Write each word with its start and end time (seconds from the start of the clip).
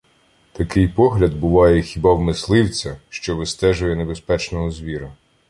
Такий 0.53 0.87
погляд 0.87 1.33
буває 1.33 1.81
хіба 1.81 2.13
в 2.13 2.21
мисливця, 2.21 2.97
що 3.09 3.35
вистежує 3.35 3.95
небезпечного 3.95 4.71
звіра. 4.71 5.13